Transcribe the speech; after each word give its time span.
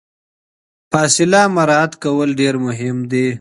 فاصله 0.91 1.41
مراعات 1.55 1.93
کول 2.03 2.29
ډیر 2.39 2.55
مهم 2.65 2.97
دي. 3.11 3.27